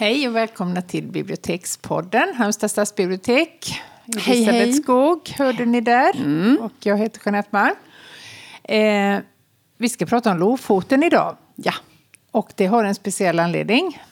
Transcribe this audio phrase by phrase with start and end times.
[0.00, 3.80] Hej och välkomna till Bibliotekspodden, Halmstad stadsbibliotek.
[4.18, 4.72] Hej, Elisabeth hej.
[4.72, 6.12] Skog hörde ni där.
[6.60, 7.74] Och jag heter Jeanette Malm.
[8.64, 9.18] Eh,
[9.76, 11.36] vi ska prata om Lofoten idag.
[11.56, 11.72] Ja.
[12.30, 14.02] Och det har en speciell anledning.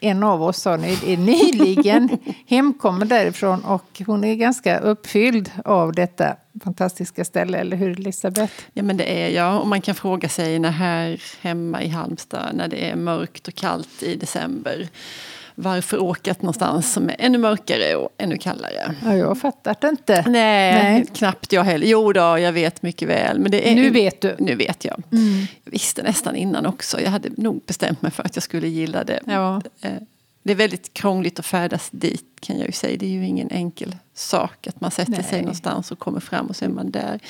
[0.00, 5.92] En av oss har ny- är nyligen hemkommen därifrån och hon är ganska uppfylld av
[5.92, 8.52] detta fantastiska ställe, eller hur Elisabeth?
[8.72, 9.60] ja, men det är jag.
[9.60, 13.54] Och man kan fråga sig när här hemma i Halmstad, när det är mörkt och
[13.54, 14.88] kallt i december,
[15.60, 18.94] varför åka någonstans som är ännu mörkare och ännu kallare?
[19.04, 20.24] Ja, jag har fattat inte.
[20.26, 21.06] Nej, Nej.
[21.14, 21.86] knappt jag heller.
[21.86, 23.38] Jo då, jag vet mycket väl.
[23.38, 24.36] Men det är, Nu vet du.
[24.38, 25.02] Nu vet jag.
[25.64, 27.00] Jag visste nästan innan också.
[27.00, 29.20] Jag hade nog bestämt mig för att jag skulle gilla det.
[29.26, 29.62] Ja.
[29.80, 29.92] Eh,
[30.42, 32.96] Det är väldigt krångligt att färdas dit kan jag ju säga.
[32.98, 35.40] Det är ju ingen enkel sak att man sätter sig Nej.
[35.42, 37.20] någonstans och kommer fram och så är man där.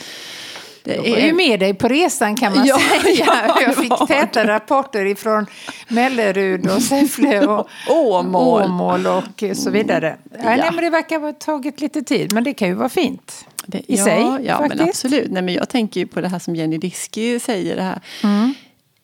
[0.84, 3.24] Det Jag var ju med dig på resan kan man Ja, säga.
[3.48, 5.46] ja, jag fick täta rapporter ifrån
[5.88, 8.62] Mellerud och Säffle och Åmål.
[8.62, 10.16] Åmål och så vidare.
[10.32, 10.38] Ja.
[10.42, 10.56] Ja.
[10.56, 13.45] Nej, men det verkar ha tagit lite tid, men det kan ju vara fint.
[13.66, 14.88] Det, I ja, sig, ja men faktiskt.
[14.88, 15.30] absolut.
[15.30, 18.01] Nej, men jag tänker ju på det här som Jenny Diski säger det här.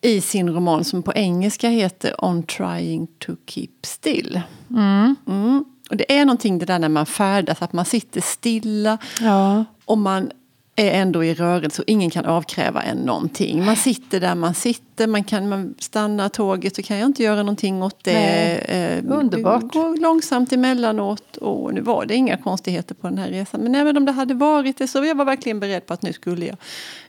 [0.01, 4.41] I sin roman som på engelska heter On trying to keep still.
[4.71, 5.65] Mm.
[5.91, 9.65] Och det är någonting det där när man färdas, att man sitter stilla Ja.
[9.85, 10.31] och man
[10.77, 13.65] är ändå i rörelse och ingen kan avkräva en någonting.
[13.65, 17.37] Man sitter där man sitter, man kan man stanna tåget så kan jag inte göra
[17.37, 18.13] någonting åt det.
[18.13, 19.05] Nej.
[19.09, 19.73] Eh, Underbart.
[19.73, 23.61] Går långsamt emellanåt och nu var det inga konstigheter på den här resan.
[23.61, 26.13] Men även om det hade varit det så jag var verkligen beredd på att nu
[26.13, 26.57] skulle jag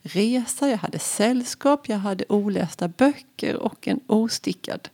[0.02, 0.70] resa.
[0.70, 4.90] Jag hade sällskap, jag hade olästa böcker och en ostickad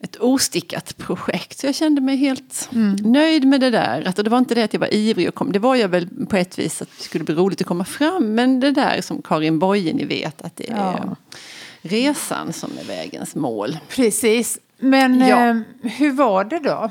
[0.00, 1.58] ett ostickat projekt.
[1.58, 2.68] Så jag kände mig helt
[3.04, 4.12] nöjd med det där.
[4.18, 5.50] Och det var inte det att jag var ivrig att komma.
[5.52, 8.34] Det var jag väl på ett vis att det skulle bli roligt att komma fram.
[8.34, 11.16] Men det där som Karin Boye, ni vet att det är Ja.
[11.82, 13.78] resan som är vägens mål.
[13.88, 14.58] Precis.
[14.78, 15.48] Men Ja.
[15.48, 16.90] eh, hur var det då?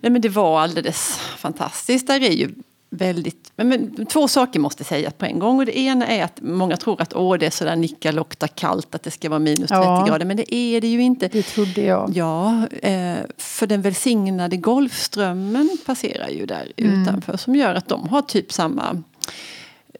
[0.00, 2.06] Nej, men det var alldeles fantastiskt.
[2.06, 2.54] Där är ju
[2.94, 3.52] väldigt...
[3.56, 5.58] Men, men, två saker måste sägas på en gång.
[5.58, 9.02] Och det ena är att många tror att åh, det är sådär nickalokta kallt, att
[9.02, 10.04] det ska vara minus 30 Ja.
[10.08, 10.26] grader.
[10.26, 11.28] Men det är det ju inte.
[11.28, 12.10] Det trodde jag.
[12.14, 18.22] Ja, eh, för den välsignade Golfströmmen passerar ju där utanför som gör att de har
[18.22, 19.02] typ samma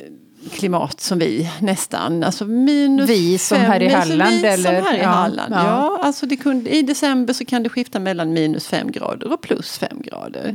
[0.01, 0.07] eh,
[0.53, 2.25] klimat som vi nästan.
[2.25, 4.77] Alltså minus Vi som fem, här i Halland, vi eller?
[4.77, 5.65] Som här i Ja, Halland, ja.
[5.67, 5.99] ja.
[6.03, 9.79] alltså det kunde, I december så kan det skifta mellan minus fem grader och plus
[9.79, 10.55] fem grader.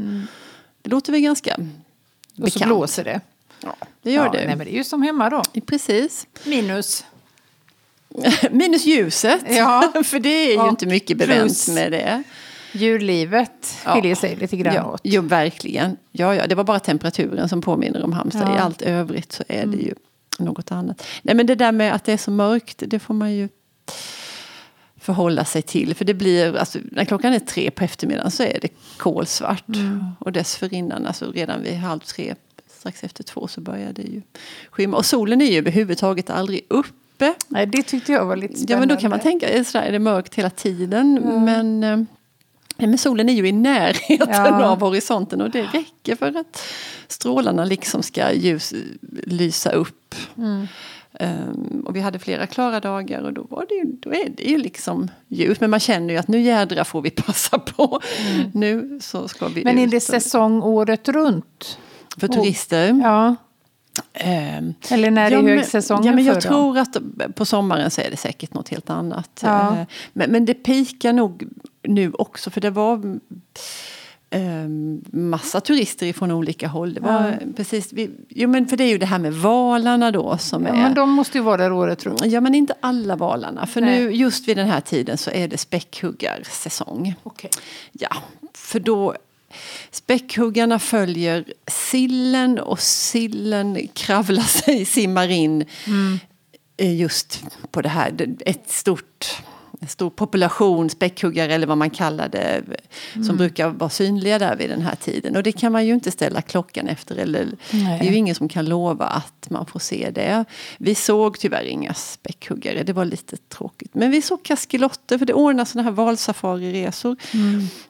[0.82, 1.58] Det låter väl ganska
[2.40, 2.46] Mm.
[2.46, 2.70] Och så bekant.
[2.70, 3.22] blåser det.
[3.64, 4.46] Ja, det gör ja, det.
[4.46, 5.44] Nej, men det är ju som hemma då.
[5.66, 6.28] Precis.
[6.44, 7.06] Minus.
[8.52, 9.42] Minus ljuset.
[9.50, 9.92] Ja.
[10.06, 12.24] för det är ju Och inte mycket bevänt med det.
[12.72, 13.94] Djurlivet Ja.
[13.94, 15.02] skiljer sig lite grann Ja, åt.
[15.04, 15.98] jo, verkligen.
[16.12, 18.42] Ja, ja, det var bara temperaturen som påminner om Halmstad.
[18.42, 18.46] Ja.
[18.48, 18.58] Mm.
[18.58, 19.94] I allt övrigt så är det ju
[20.40, 21.04] något annat.
[21.22, 23.50] Nej, men det där med att det är så mörkt, det får man ju
[25.10, 25.96] förhålla sig till.
[25.96, 29.68] För det blir, alltså, när klockan är tre på eftermiddagen så är det kolsvart.
[29.76, 30.06] Mm.
[30.20, 32.36] Och dessförinnan, alltså redan vid halv tre,
[32.80, 34.22] strax efter två så börjar det ju
[34.72, 34.98] skymma.
[34.98, 37.34] Och solen är ju överhuvudtaget aldrig uppe.
[37.48, 38.74] Nej, det tyckte jag var lite spännande.
[38.74, 41.22] Ja, men då kan man tänka, sådär, är det mörkt hela tiden?
[41.46, 41.98] Men, eh,
[42.78, 44.66] nej, men solen är ju i närheten Ja.
[44.66, 46.64] av horisonten och det räcker för att
[47.08, 48.74] strålarna liksom ska ljus,
[49.24, 50.16] lysa upp.
[51.14, 54.44] Ehm, och vi hade flera klara dagar och då, var det ju, då är det
[54.44, 55.60] ju liksom ljus.
[55.60, 58.00] Men man känner ju att nu jädra får vi passa på.
[58.54, 61.78] Nu så ska vi Men är det säsong året runt?
[62.18, 63.00] För turister.
[63.04, 63.36] Ja.
[64.14, 66.52] Ehm, Eller när det är men- högsäsongen ja, men Jag för dem?
[66.52, 69.40] tror att på sommaren så är det säkert något helt annat.
[69.44, 69.78] Ja.
[69.78, 71.44] Eh, Men, men det pikar nog
[71.84, 73.20] nu också för det var
[75.12, 76.94] massa turister ifrån olika håll.
[76.94, 80.38] Det var precis, vi, jo men för det är ju det här med valarna då
[80.38, 80.74] som Ja, är...
[80.74, 82.26] men de måste ju vara där året runt.
[82.26, 84.00] Ja men inte alla valarna för Nej.
[84.00, 87.16] nu just vid den här tiden så är det späckhuggarsäsong.
[87.24, 87.50] Okej.
[87.92, 88.16] Ja,
[88.54, 89.16] för då
[89.92, 95.66] späckhuggarna följer sillen och sillen kravlar sig, simmar in
[96.78, 98.36] eh, just på det här.
[98.40, 99.42] Ett stort,
[99.82, 102.62] en stor population späckhuggare eller vad man kallar det
[103.28, 105.36] som brukar vara synliga där vid den här tiden.
[105.36, 107.16] Och det kan man ju inte ställa klockan efter.
[107.16, 108.00] Eller, Nej.
[108.00, 110.46] det är ju ingen som kan lova att man får se det.
[110.78, 113.94] Vi såg tyvärr inga späckhuggare, det var lite tråkigt.
[113.96, 117.16] Men vi såg kaskelotter, för det ordnas sådana här valsafariresor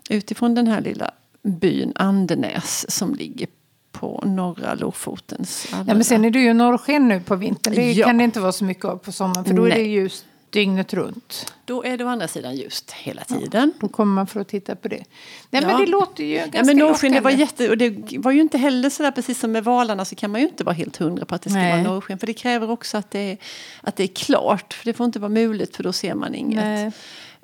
[0.09, 1.11] utifrån den här lilla
[1.43, 3.47] byn Andenäs som ligger
[3.91, 7.75] på norra Lofotens Ja, men sen är det ju norrsken nu på vintern.
[7.75, 8.07] Det Ja.
[8.07, 9.45] kan det inte vara så mycket av på sommaren.
[9.45, 9.91] För då är det Nej.
[9.91, 11.53] ljust dygnet runt.
[11.65, 13.71] Då är det å andra sidan ljust hela tiden.
[13.79, 15.03] Då kommer man för att titta på det.
[15.49, 15.67] Nej, Ja.
[15.67, 18.41] men det låter ju ganska Ja, men norrsken, det var jätte, och det var ju
[18.41, 21.25] inte heller sådär precis som med valarna så kan man ju inte vara helt hundra
[21.25, 21.83] på att det ska Nej.
[21.83, 22.19] vara norrsken.
[22.19, 23.37] För det kräver också att det, är,
[23.81, 24.73] att det är klart.
[24.73, 26.63] För det får inte vara mulet för då ser man inget.
[26.63, 26.91] Nej.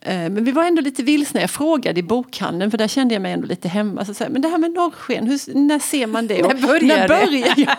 [0.06, 1.42] Eh, Men vi var ändå lite vilsna.
[1.42, 4.06] Jag frågade i bokhandeln för där kände jag mig ändå lite hemma.
[4.06, 6.48] Så jag, men det här med norrsken, hur, när ser man det?
[6.48, 7.08] När börjar när det?
[7.08, 7.76] börjar ja,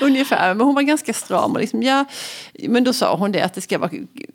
[0.00, 0.54] Ungefär.
[0.54, 1.52] Men hon var ganska stram.
[1.52, 2.04] Och liksom, ja,
[2.68, 3.90] men då sa hon det att det ska vara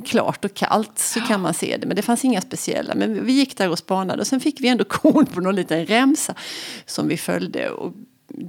[0.05, 1.87] klart och kallt så kan man se det.
[1.87, 2.95] Men det fanns inga speciella.
[2.95, 5.85] Men vi gick där och spanade och sen fick vi ändå koll på någon liten
[5.85, 6.35] remsa
[6.85, 7.69] som vi följde.
[7.69, 7.93] Och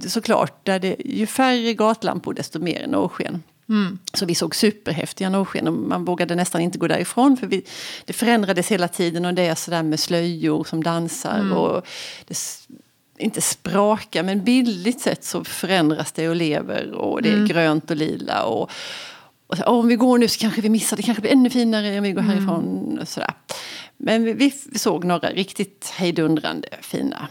[0.07, 3.43] såklart, där det, ju färre gatlampor desto mer norrsken.
[4.13, 7.63] Så vi såg superhäftiga norrsken och man vågade nästan inte gå därifrån för vi,
[8.05, 11.85] det förändrades hela tiden och det är sådär med slöjor som dansar och
[12.27, 12.37] det,
[13.17, 17.97] inte sprakar men bildligt sett så förändras det och lever och det är grönt och
[17.97, 18.71] lila och,
[19.47, 21.49] och så, "Åh, om vi går nu så kanske vi missar, det kanske blir ännu
[21.49, 22.99] finare om vi går härifrån.
[23.01, 23.33] Och sådär.
[23.97, 27.27] Men vi, vi såg några riktigt hejdundrande fina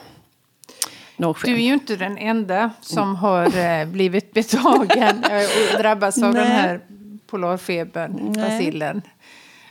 [1.18, 1.52] norrsken.
[1.52, 5.24] Du är ju inte den enda som har eh, blivit betagen
[5.74, 6.52] och drabbats av den Nej.
[6.52, 6.80] här
[7.26, 9.02] polarfebern, basillen.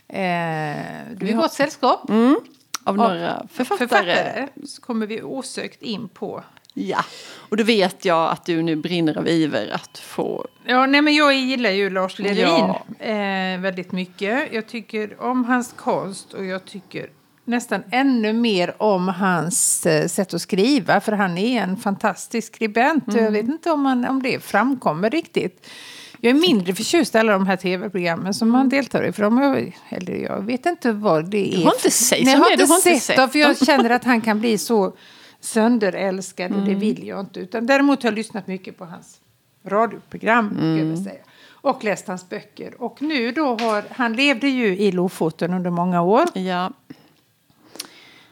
[0.08, 0.18] Eh,
[1.16, 2.10] du är i gott sällskap.
[2.10, 2.40] Mm,
[2.84, 3.88] av några författare.
[3.88, 6.42] Författare så kommer vi osökt in på.
[6.74, 7.04] Ja,
[7.36, 10.46] och då vet jag att du nu brinner av iver att få...
[10.64, 12.82] Ja, nej, men jag gillar ju Lars Lerin Ja.
[13.06, 14.52] eh, väldigt mycket.
[14.52, 17.10] Jag tycker om hans konst och jag tycker
[17.48, 21.00] nästan ännu mer om hans eh, sätt att skriva.
[21.00, 23.04] För han är en fantastisk skribent.
[23.14, 25.66] Jag vet inte om, man, om det framkommer riktigt.
[26.20, 29.12] Jag är mindre förtjust i alla de här tv-programmen som han deltar i.
[29.12, 31.64] För de, är- eller jag vet inte vad det är.
[31.64, 31.90] har inte
[32.24, 34.40] Nej, jag har inte du har sett, sett dem, för jag känner att han kan
[34.40, 34.92] bli så
[35.40, 37.40] sönderälskad och det vill jag inte.
[37.40, 39.16] Utan däremot har jag lyssnat mycket på hans
[39.66, 40.48] radioprogram.
[40.56, 41.24] ska jag säga.
[41.60, 42.82] Och läst hans böcker.
[42.82, 46.24] Och nu då har, han levde ju i Lofoten under många år.
[46.34, 46.70] Ja,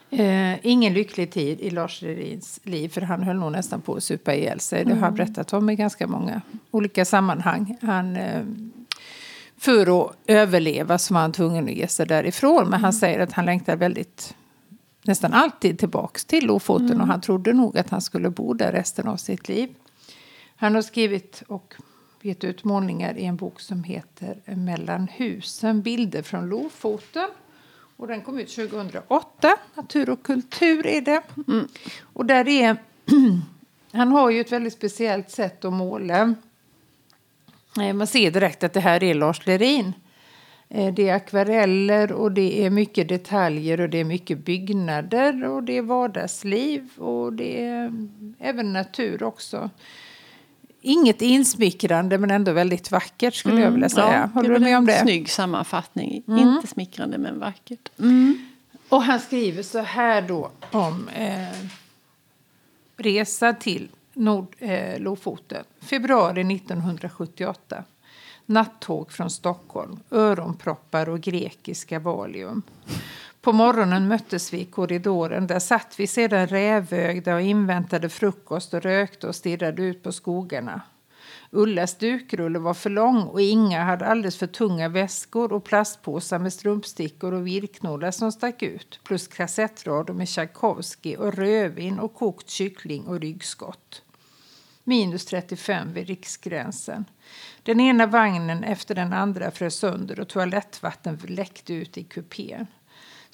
[0.09, 4.03] Eh, ingen lycklig tid i Lars Lerins liv för han höll nog nästan på att
[4.03, 4.85] supa ihjäl sig.
[4.85, 7.77] Det har han berättat om i ganska många olika sammanhang.
[7.81, 8.43] Han, eh,
[9.57, 12.69] för att överleva så var han tvungen att ge sig därifrån.
[12.69, 14.35] Men han säger att han längtar väldigt
[15.03, 19.07] nästan alltid tillbaks till Lofoten och han trodde nog att han skulle bo där resten
[19.07, 19.69] av sitt liv.
[20.55, 21.73] Han har skrivit och
[22.21, 27.29] gett ut målningar i en bok som heter Mellan husen, bilder från Lofoten.
[27.97, 29.57] Och den kom ut 2008.
[29.75, 31.21] Natur och kultur är det.
[32.13, 32.77] Och där är...
[33.91, 36.35] han har ju ett väldigt speciellt sätt att måla.
[37.81, 39.93] Eh, Man ser direkt att det här är Lars Lerin.
[40.69, 45.63] Eh, Det är akvareller och det är mycket detaljer och det är mycket byggnader och
[45.63, 49.69] det är vardagsliv och det är mm, även natur också.
[50.81, 54.07] Inget insmickrande men ändå väldigt vackert skulle jag vilja säga.
[54.07, 54.99] Mm, ja, Håller det är du med om en det?
[55.01, 56.23] Snygg sammanfattning.
[56.27, 57.89] Inte smickrande men vackert.
[58.89, 61.47] Och han skriver så här då om eh,
[62.97, 65.61] resa till Nord, eh.
[65.81, 67.83] Februari 1978.
[68.45, 72.61] Nattåg från Stockholm, öronproppar och grekiska valium.
[73.47, 75.47] På morgonen möttes vi i korridoren.
[75.47, 80.81] Där satt vi sedan rävögda och inväntade frukost och rökte och stirrade ut på skogarna.
[81.51, 86.53] Ullas dukrulle var för lång och Inga hade alldeles för tunga väskor och plastpåsar med
[86.53, 88.99] strumpstickor och virknålar som stack ut.
[89.03, 94.01] Plus kassettradio med Tchaikovsky och rödvin och kokt kyckling och ryggskott.
[94.83, 97.05] Minus 35 vid riksgränsen.
[97.63, 102.67] Den ena vagnen efter den andra frös sönder och toalettvatten läckte ut i kupén.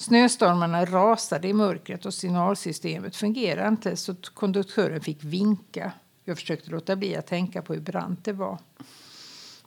[0.03, 5.91] Snöstormarna rasade i mörkret och signalsystemet fungerade inte så konduktören fick vinka.
[6.23, 8.59] Jag försökte låta bli att tänka på hur brant det var.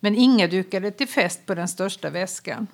[0.01, 2.67] Men Inga dukade till fest på den största väskan.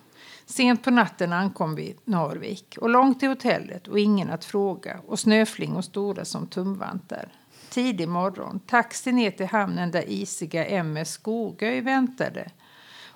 [0.47, 5.19] Sent på natten ankom vi Narvik och långt till hotellet och ingen att fråga och
[5.19, 7.29] snöflingor stora som tumvantar.
[7.71, 12.51] Tidig morgon, taxi ner till hamnen där isiga MS Skogöj väntade.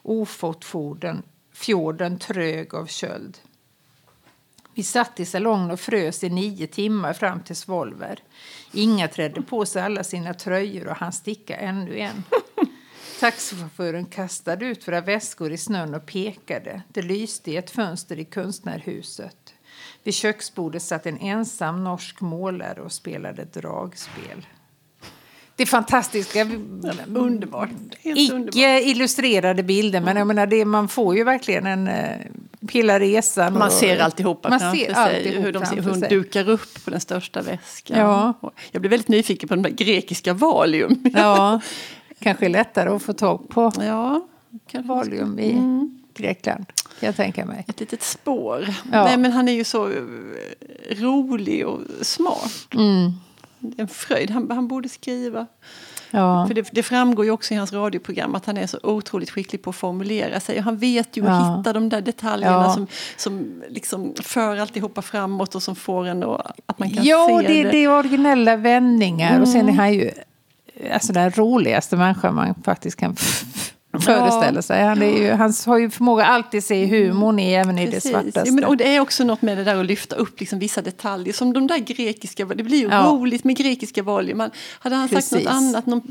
[0.03, 3.39] Ofotfjorden, fjorden trög av köld.
[4.77, 8.23] Vi satt i salongen och frös i nio timmar fram till Svolver.
[8.73, 12.25] Inga trädde på sig alla sina tröjor och han sticka ännu en.
[13.21, 16.83] Taxichauffören kastade ut våra väskor i snön och pekade.
[16.89, 19.55] Det lyste i ett fönster i konstnärhuset.
[20.03, 24.47] Vid köksbordet satt en ensam norsk målare och spelade dragspel.
[25.57, 26.45] Det är fantastiska,
[27.07, 27.69] Underbart.
[27.99, 28.83] Helt icke underbart.
[28.83, 30.01] illustrerade bilder.
[30.01, 32.27] Men jag menar, det, man får ju verkligen en uh,
[32.73, 33.53] hela resan.
[33.53, 35.41] Man och- ser alltihopa man framför ser sig.
[35.41, 37.99] hur de ser, hur hon dukar upp på den största väskan.
[37.99, 38.35] Ja.
[38.73, 41.05] Jag blev väldigt nyfiken på den där grekiska valium.
[41.15, 41.61] Ja,
[42.19, 44.27] kanske lättare att få tag på ja
[44.71, 46.03] kanske valium i Mm.
[46.15, 46.65] Grekland,
[47.01, 47.65] kan jag tänka mig.
[47.69, 48.67] Ett litet spår.
[48.93, 49.05] Ja.
[49.05, 49.93] Nej, men han är ju så eh,
[50.91, 52.69] rolig och smart.
[52.75, 53.13] Mm.
[53.77, 54.31] En fröjd.
[54.31, 55.47] Han, han borde skriva
[56.17, 56.47] Ja.
[56.47, 59.63] För det, det framgår ju också i hans radioprogram att han är så otroligt skicklig
[59.63, 60.59] på att formulera sig.
[60.59, 61.57] Och han vet ju att Ja.
[61.59, 62.75] hitta de där detaljerna Ja.
[62.75, 67.27] som, som liksom för alltihopa framåt och som får en att, att man kan Ja,
[67.43, 67.61] se det.
[67.61, 67.73] Mm.
[67.73, 69.41] det är originella vändningar.
[69.41, 70.11] Och sen är han ju
[70.93, 73.17] alltså, den roligaste människan man faktiskt kan
[74.01, 74.85] föreställa sig.
[74.85, 78.43] Han, ju, han har ju förmåga att alltid se humorn i, även i det svartaste.
[78.47, 80.83] Ja, men, och det är också något med det där att lyfta upp liksom vissa
[80.83, 81.33] detaljer.
[81.33, 83.03] Som de där grekiska, det blir ju Ja.
[83.03, 84.39] roligt med grekiska valium.
[84.39, 85.45] Man, hade han sagt Precis.
[85.45, 86.03] något annat, någon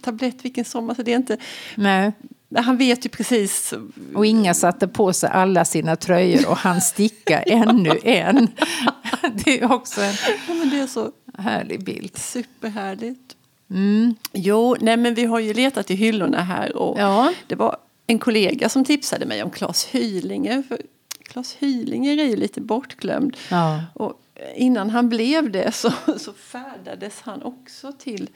[0.00, 1.36] tablett vilken som, alltså det är inte...
[1.74, 2.12] Nej.
[2.56, 3.74] Han vet ju precis.
[4.14, 8.48] Och inga satte på sig alla sina tröjor och han sticka ännu en.
[9.44, 10.14] Det är också en
[10.48, 12.18] Ja, men det är så härlig bild.
[12.18, 13.36] superhärligt.
[13.70, 14.14] Mm.
[14.32, 17.32] Jo, nej men vi har ju letat i hyllorna här och Ja.
[17.46, 20.62] det var en kollega som tipsade mig om Claes Hylinger.
[20.68, 20.78] För
[21.22, 23.36] Claes Hylinger är ju lite bortglömd.
[23.50, 23.82] Ja.
[23.94, 24.20] Och
[24.56, 28.30] innan han blev det så, så färdades han också till,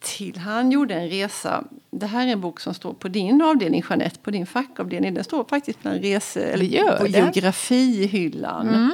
[0.00, 0.36] till...
[0.36, 1.64] Han gjorde en resa.
[1.90, 5.14] Det här är en bok som står på din avdelning, Jeanette, på din fackavdelning.
[5.14, 8.92] Den står faktiskt bland rese, eller gör på geografihyllan.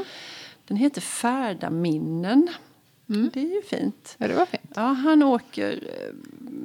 [0.68, 1.00] Den heter
[3.06, 3.30] Färdaminnen.
[3.34, 4.14] Det är ju fint.
[4.18, 4.72] Ja, det var fint.
[4.76, 6.14] Ja, han åker, eh,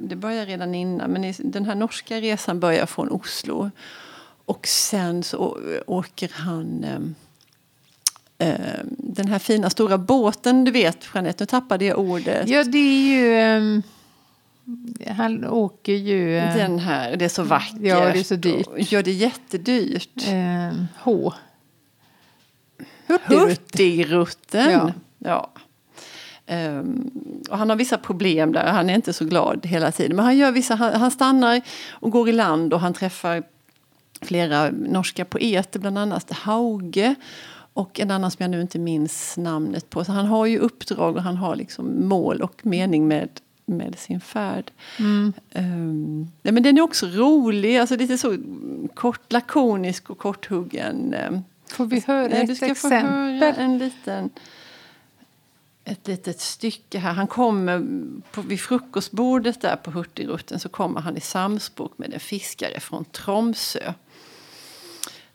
[0.08, 3.70] det börjar redan innan, men den här norska resan börjar från Oslo.
[4.44, 6.84] Och sen så åker han
[8.38, 12.48] eh, eh, den här fina stora båten, du vet Jeanette, nu tappade jag ordet.
[12.48, 13.34] Ja, det är ju...
[13.36, 13.82] ehm,
[15.08, 16.38] han åker ju...
[16.38, 17.78] eh, Den här, det är så vackert.
[17.80, 18.66] Ja, det är så dyrt.
[18.66, 20.22] Och- Ja, det är jättedyrt.
[20.26, 21.32] ehm, H.
[23.06, 24.70] Hurtigruten.
[24.70, 24.92] Ja.
[25.18, 25.50] Ja.
[26.52, 27.10] Ehm,
[27.50, 30.16] och han har vissa problem där, han är inte så glad hela tiden.
[30.16, 33.42] Men han, gör vissa, han, han stannar och går i land och han träffar
[34.22, 37.14] flera norska poeter, bland annat Hauge
[37.74, 40.04] och en annan som jag nu inte minns namnet på.
[40.04, 43.28] Så han har ju uppdrag och han har liksom mål och mening med,
[43.66, 44.70] med sin färd.
[45.52, 48.36] Ehm, ja, men den är också rolig, alltså lite så
[48.94, 51.14] kort, lakonisk och korthuggen.
[51.68, 53.64] Får vi höra ett ska få höra exempel?
[53.64, 54.30] en liten,
[55.84, 57.12] ett litet stycke här.
[57.12, 57.86] Han kommer
[58.32, 63.04] på, vid frukostbordet där på Hurtigruten så kommer han i samspråk med en fiskare från
[63.04, 63.92] Tromsö.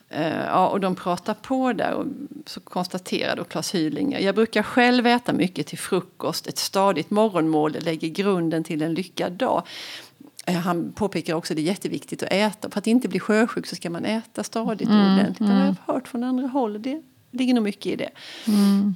[0.09, 2.05] Eh, ja, och de pratar på där och
[2.45, 4.19] så konstaterar då Claes Hylinger.
[4.19, 6.47] Jag brukar själv äta mycket till frukost.
[6.47, 9.63] Ett stadigt morgonmål lägger grunden till en lyckad dag.
[10.45, 12.69] Eh, Han påpekar också att det är jätteviktigt att äta.
[12.69, 15.47] För att inte bli sjösjuk så ska man äta stadigt och ordentligt.
[15.47, 16.81] Det har jag hört från andra håll.
[16.81, 17.01] Det
[17.31, 18.09] ligger nog mycket i det.
[18.47, 18.91] Eh,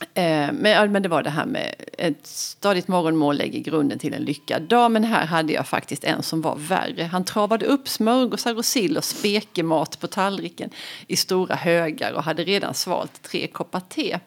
[0.00, 4.14] Eh, men, ja, men det var det här med ett stadigt morgonmål lägger grunden till
[4.14, 4.90] en lyckad dag.
[4.90, 7.04] Men här hade jag faktiskt en som var värre.
[7.04, 10.70] Han travade upp smörgåsar och sill och spekemat på tallriken
[11.06, 14.18] i stora högar och hade redan svalt tre koppar te.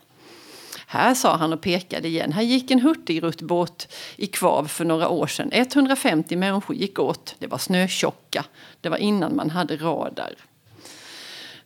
[0.92, 2.32] Här sa han och pekade igen.
[2.32, 5.50] Här gick en hurtigrutbåt i kvav för några år sedan.
[5.54, 7.36] 150 människor gick åt.
[7.40, 8.46] Det var snötjocka.
[8.82, 10.34] Det var innan man hade radar.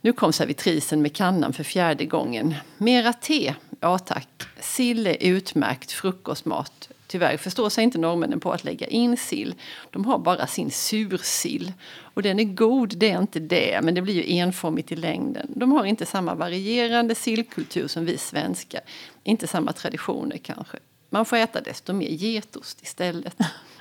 [0.06, 2.56] Nu kom servitrisen med kannan för fjärde gången.
[2.78, 3.54] Mera te?
[3.80, 4.28] Ja tack.
[4.60, 6.90] Sill är utmärkt frukostmat.
[7.08, 9.56] Tyvärr förstår sig inte norrmännen på att lägga in sill.
[9.90, 11.74] De har bara sin sursill.
[12.14, 15.48] Och den är god, det är inte det, men det blir ju enformigt i längden.
[15.56, 18.82] De har inte samma varierande sillkultur som vi svenskar.
[19.24, 20.78] Inte samma traditioner kanske.
[21.10, 23.38] Man får äta desto mer getost istället.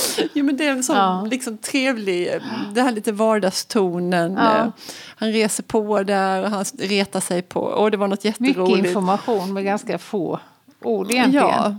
[0.32, 1.26] jo, men det är en sån Ja.
[1.30, 2.30] liksom trevlig,
[2.74, 4.34] det här lite vardagstonen.
[4.34, 4.72] Ja.
[5.16, 8.86] Han reser på där och han retar sig på, och det var något Mycket jätteroligt.
[8.86, 10.40] information med ganska få
[10.84, 11.46] ord egentligen.
[11.48, 11.76] Ja,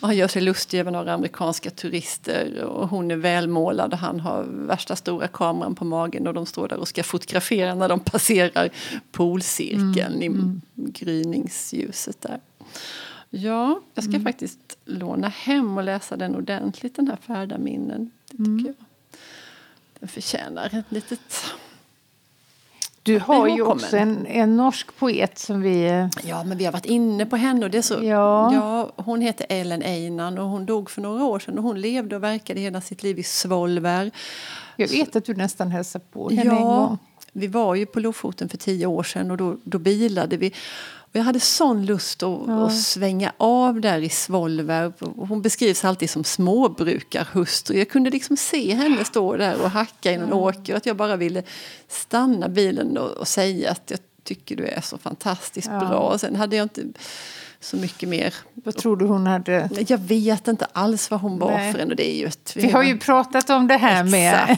[0.00, 4.20] och han gör sig lustig över några amerikanska turister och hon är välmålad och han
[4.20, 8.00] har värsta stora kameran på magen och de står där och ska fotografera när de
[8.00, 8.70] passerar
[9.12, 10.30] polcirkeln i
[10.76, 12.38] gryningsljuset där.
[13.30, 18.10] Ja, jag ska faktiskt låna hem och läsa den ordentligt den här Färdaminnen.
[18.30, 18.74] Det tycker jag.
[20.00, 21.20] Den förtjänar ett litet...
[23.02, 25.86] Du har ju också en, en norsk poet som vi...
[25.88, 27.64] eh, Ja, men vi har varit inne på henne.
[27.64, 28.54] Och det så, Ja.
[28.54, 31.58] Ja, hon heter Ellen Einan och hon dog för några år sedan.
[31.58, 34.10] Och hon levde och verkade hela sitt liv i Svolvær.
[34.76, 36.98] Jag vet att du nästan hälsade på henne en gång.
[37.32, 40.52] Vi var ju på Lofoten för tio år sedan och då, då bilade vi.
[41.12, 44.92] Och jag hade sån lust att, att svänga av där i Svolvær.
[45.00, 47.78] Och Hon beskrivs alltid som småbrukarhustru.
[47.78, 50.74] Jag kunde liksom se henne stå där och hacka i någon åker.
[50.74, 51.42] Att jag bara ville
[51.88, 53.98] stanna bilen och, och säga att jag
[54.34, 55.78] tycker du är så fantastiskt Ja.
[55.78, 55.98] bra.
[55.98, 56.82] Och sen hade jag inte
[57.60, 58.34] så mycket mer.
[58.54, 59.68] Vad tror du hon hade?
[59.88, 61.72] Jag vet inte alls vad hon var Nej.
[61.72, 62.52] för en och det är ju ett...
[62.56, 64.56] Vi har ju pratat om det här med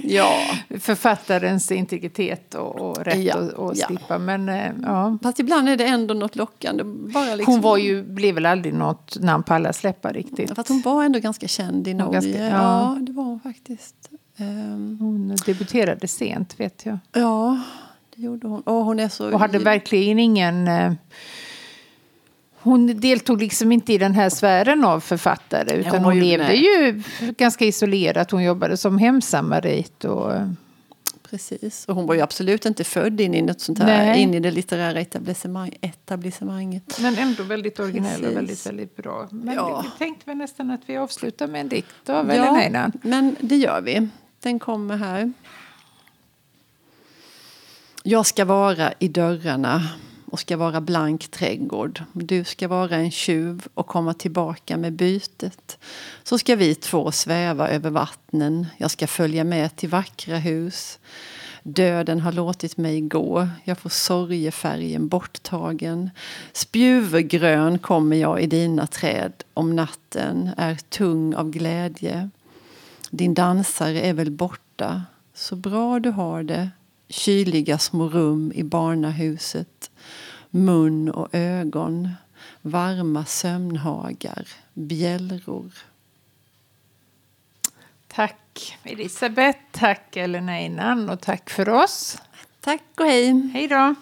[0.00, 0.32] Ja,
[0.80, 3.86] författarens integritet och, och rätt Ja, att ja.
[3.86, 4.18] slippa.
[4.18, 5.18] Men eh, ja.
[5.22, 6.84] fast ibland är det ändå något lockande.
[6.84, 10.54] Bara liksom, Hon var ju, blev väl aldrig något namn på alla släppar riktigt.
[10.54, 12.12] För hon var ändå ganska känd i Norge.
[12.12, 12.48] ganska- ja.
[12.48, 12.96] ja.
[13.00, 14.10] det var hon faktiskt.
[14.36, 16.98] Ehm, Hon debuterade sent vet jag.
[17.12, 17.60] ja,
[18.16, 18.60] det gjorde hon.
[18.60, 19.32] Och hon är så...
[19.32, 20.68] Och hade verkligen ingen...
[20.68, 20.92] Eh,
[22.64, 26.64] hon deltog liksom inte i den här sfären av författare utan hon hon, levde nej.
[26.64, 27.02] ju
[27.36, 28.30] ganska isolerat.
[28.30, 30.32] Hon jobbade som hemsamarit och...
[31.30, 31.84] Precis.
[31.88, 34.20] Och hon var ju absolut inte född in i något sånt här, Nej.
[34.20, 36.98] in i det litterära etablissemang, etablissemanget.
[37.00, 38.26] Men ändå väldigt originell Precis.
[38.28, 39.28] och väldigt, väldigt bra.
[39.30, 39.84] Men Ja.
[39.84, 42.92] vi tänkte väl nästan att vi avslutar med en dikt av Ellen Einan.
[43.02, 44.08] men det gör vi.
[44.42, 45.32] Den kommer här.
[48.06, 49.88] Jag ska vara i dörrarna
[50.26, 52.02] och ska vara blank trädgård.
[52.12, 55.78] Du ska vara en tjuv och komma tillbaka med bytet.
[56.22, 58.66] Så ska vi två sväva över vattnen.
[58.76, 60.98] Jag ska följa med till vackra hus.
[61.62, 63.48] Döden har låtit mig gå.
[63.64, 66.10] Jag får sorgefärgen borttagen.
[66.52, 72.30] Spjuvergrön kommer jag i dina träd om natten är tung av glädje.
[73.10, 75.02] Din dansare är väl borta.
[75.34, 76.70] Så bra du har det.
[77.08, 79.90] Kyliga små rum i barnahuset.
[80.50, 82.10] Mun och ögon.
[82.62, 84.48] Varma sömnhagar.
[84.74, 85.72] Bjällror.
[88.06, 92.18] Tack Elisabeth, tack Ellen Einan och tack för oss.
[92.60, 93.50] Tack och hej!
[93.52, 93.94] Hej då!